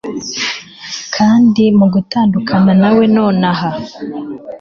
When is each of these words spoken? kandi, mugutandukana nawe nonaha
kandi, 1.15 1.63
mugutandukana 1.77 2.71
nawe 2.81 3.03
nonaha 3.15 3.69